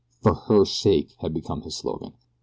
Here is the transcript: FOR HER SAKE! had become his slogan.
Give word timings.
FOR 0.23 0.33
HER 0.33 0.65
SAKE! 0.65 1.13
had 1.19 1.31
become 1.31 1.61
his 1.61 1.75
slogan. 1.77 2.13